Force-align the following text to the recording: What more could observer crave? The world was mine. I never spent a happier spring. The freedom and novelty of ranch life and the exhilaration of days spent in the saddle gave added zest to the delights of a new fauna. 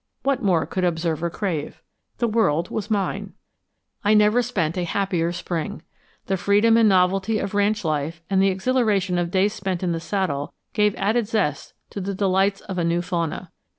What 0.23 0.41
more 0.41 0.65
could 0.65 0.83
observer 0.83 1.29
crave? 1.29 1.79
The 2.17 2.27
world 2.27 2.71
was 2.71 2.89
mine. 2.89 3.33
I 4.03 4.15
never 4.15 4.41
spent 4.41 4.75
a 4.75 4.83
happier 4.83 5.31
spring. 5.31 5.83
The 6.25 6.37
freedom 6.37 6.75
and 6.75 6.89
novelty 6.89 7.37
of 7.37 7.53
ranch 7.53 7.85
life 7.85 8.23
and 8.27 8.41
the 8.41 8.47
exhilaration 8.49 9.19
of 9.19 9.29
days 9.29 9.53
spent 9.53 9.83
in 9.83 9.91
the 9.91 9.99
saddle 9.99 10.55
gave 10.73 10.95
added 10.95 11.27
zest 11.27 11.73
to 11.91 12.01
the 12.01 12.15
delights 12.15 12.61
of 12.61 12.79
a 12.79 12.83
new 12.83 13.03
fauna. 13.03 13.51